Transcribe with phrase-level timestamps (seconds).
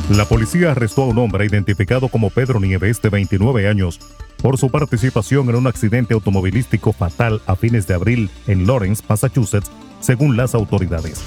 [0.09, 4.01] La policía arrestó a un hombre identificado como Pedro Nieves, de 29 años,
[4.41, 9.71] por su participación en un accidente automovilístico fatal a fines de abril en Lawrence, Massachusetts,
[10.01, 11.23] según las autoridades.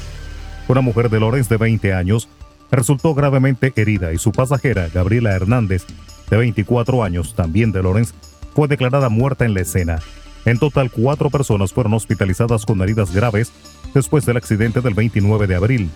[0.69, 2.29] Una mujer de Lawrence de 20 años
[2.71, 5.85] resultó gravemente herida y su pasajera, Gabriela Hernández,
[6.31, 8.15] de 24 años, también de Lawrence,
[8.55, 10.01] fue declarada muerta en la escena.
[10.45, 13.53] En total, cuatro personas fueron hospitalizadas con heridas graves
[13.95, 15.91] después del accidente del 29 de abril.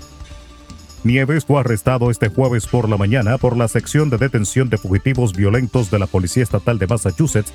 [1.02, 5.32] Nieves fue arrestado este jueves por la mañana por la sección de detención de fugitivos
[5.34, 7.52] violentos de la Policía Estatal de Massachusetts,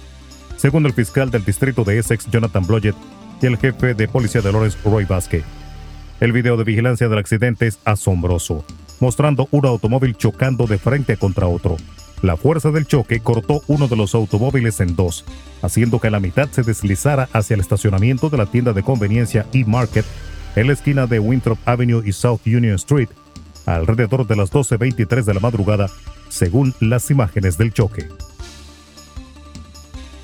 [0.58, 2.96] según el fiscal del distrito de Essex, Jonathan Blodgett,
[3.42, 5.44] y el jefe de policía de Lawrence, Roy Vasquez.
[6.20, 8.66] El video de vigilancia del accidente es asombroso,
[9.00, 11.78] mostrando un automóvil chocando de frente contra otro.
[12.22, 15.26] La fuerza del choque cortó uno de los automóviles en dos,
[15.62, 20.06] haciendo que la mitad se deslizara hacia el estacionamiento de la tienda de conveniencia E-Market
[20.56, 23.10] en la esquina de Winthrop Avenue y South Union Street,
[23.66, 25.90] alrededor de las 12.23 de la madrugada,
[26.30, 28.08] según las imágenes del choque.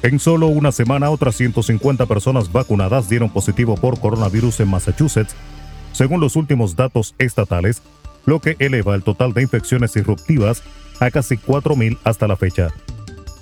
[0.03, 5.35] En solo una semana, otras 150 personas vacunadas dieron positivo por coronavirus en Massachusetts,
[5.91, 7.83] según los últimos datos estatales,
[8.25, 10.63] lo que eleva el total de infecciones irruptivas
[10.99, 12.69] a casi 4.000 hasta la fecha.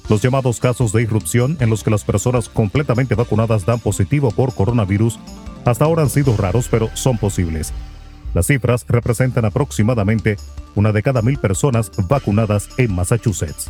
[0.09, 4.55] Los llamados casos de irrupción en los que las personas completamente vacunadas dan positivo por
[4.55, 5.19] coronavirus
[5.65, 7.73] hasta ahora han sido raros, pero son posibles.
[8.33, 10.37] Las cifras representan aproximadamente
[10.75, 13.69] una de cada mil personas vacunadas en Massachusetts.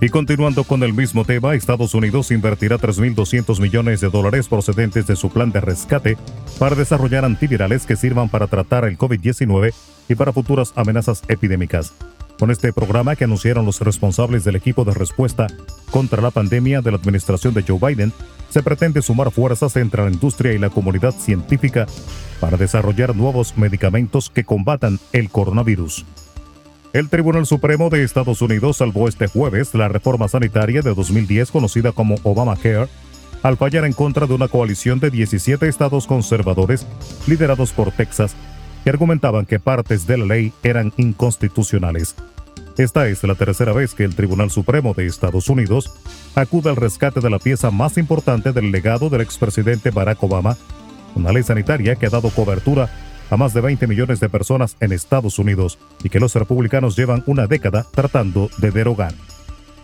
[0.00, 5.16] Y continuando con el mismo tema, Estados Unidos invertirá 3.200 millones de dólares procedentes de
[5.16, 6.18] su plan de rescate
[6.58, 9.72] para desarrollar antivirales que sirvan para tratar el COVID-19
[10.08, 11.94] y para futuras amenazas epidémicas.
[12.38, 15.46] Con este programa que anunciaron los responsables del equipo de respuesta
[15.90, 18.12] contra la pandemia de la administración de Joe Biden,
[18.50, 21.86] se pretende sumar fuerzas entre la industria y la comunidad científica
[22.40, 26.04] para desarrollar nuevos medicamentos que combatan el coronavirus.
[26.94, 31.90] El Tribunal Supremo de Estados Unidos salvó este jueves la reforma sanitaria de 2010 conocida
[31.90, 32.86] como Obamacare,
[33.42, 36.86] al fallar en contra de una coalición de 17 estados conservadores
[37.26, 38.36] liderados por Texas,
[38.84, 42.14] que argumentaban que partes de la ley eran inconstitucionales.
[42.78, 45.92] Esta es la tercera vez que el Tribunal Supremo de Estados Unidos
[46.36, 50.56] acude al rescate de la pieza más importante del legado del expresidente Barack Obama,
[51.16, 52.88] una ley sanitaria que ha dado cobertura
[53.34, 57.24] a más de 20 millones de personas en Estados Unidos y que los republicanos llevan
[57.26, 59.12] una década tratando de derogar.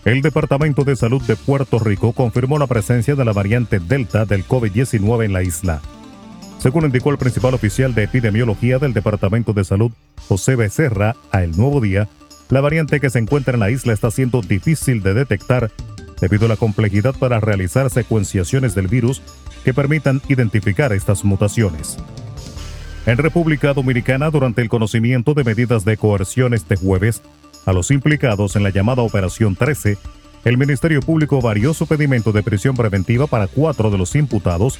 [0.04, 4.46] El Departamento de Salud de Puerto Rico confirmó la presencia de la variante Delta del
[4.46, 5.80] COVID-19 en la isla.
[6.60, 9.90] Según indicó el principal oficial de epidemiología del Departamento de Salud,
[10.28, 12.08] José Becerra, a El Nuevo Día,
[12.50, 15.72] la variante que se encuentra en la isla está siendo difícil de detectar
[16.20, 19.22] debido a la complejidad para realizar secuenciaciones del virus
[19.64, 21.98] que permitan identificar estas mutaciones.
[23.10, 27.22] En República Dominicana, durante el conocimiento de medidas de coerción este jueves,
[27.66, 29.98] a los implicados en la llamada Operación 13,
[30.44, 34.78] el Ministerio Público varió su pedimento de prisión preventiva para cuatro de los imputados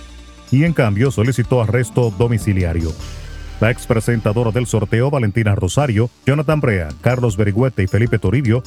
[0.52, 2.92] y en cambio solicitó arresto domiciliario.
[3.60, 8.62] La ex presentadora del sorteo, Valentina Rosario, Jonathan Brea, Carlos Berigüete y Felipe Toribio,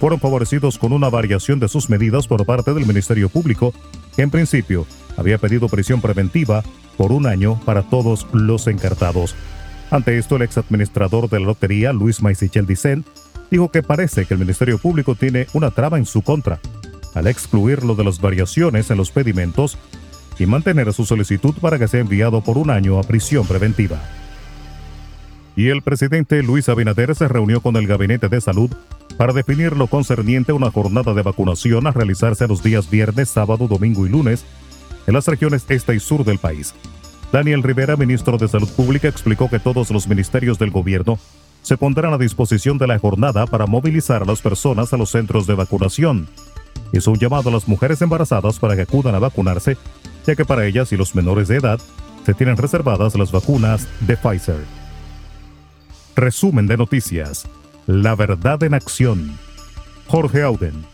[0.00, 3.72] fueron favorecidos con una variación de sus medidas por parte del Ministerio Público,
[4.16, 6.64] que en principio había pedido prisión preventiva
[6.96, 9.34] por un año para todos los encartados.
[9.90, 13.04] Ante esto, el ex administrador de la lotería, Luis Maisichel Dicen,
[13.50, 16.60] dijo que parece que el Ministerio Público tiene una traba en su contra,
[17.14, 19.78] al excluirlo de las variaciones en los pedimentos
[20.38, 24.00] y mantener su solicitud para que sea enviado por un año a prisión preventiva
[25.56, 28.70] y el presidente Luis Abinader se reunió con el Gabinete de Salud
[29.16, 33.68] para definir lo concerniente a una jornada de vacunación a realizarse los días viernes, sábado,
[33.68, 34.44] domingo y lunes
[35.06, 36.74] en las regiones este y sur del país.
[37.32, 41.18] Daniel Rivera, ministro de Salud Pública, explicó que todos los ministerios del gobierno
[41.62, 45.46] se pondrán a disposición de la jornada para movilizar a las personas a los centros
[45.46, 46.28] de vacunación.
[46.92, 49.76] Hizo un llamado a las mujeres embarazadas para que acudan a vacunarse,
[50.26, 51.80] ya que para ellas y los menores de edad
[52.24, 54.64] se tienen reservadas las vacunas de Pfizer.
[56.14, 57.46] Resumen de noticias.
[57.86, 59.36] La verdad en acción.
[60.06, 60.93] Jorge Auden.